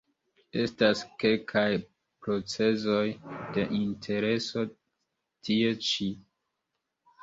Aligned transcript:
Estas 0.61 1.03
kelkaj 1.23 1.65
procezoj 2.25 3.05
de 3.59 3.69
intereso 3.83 4.67
tie 4.75 5.81
ĉi. 5.93 6.13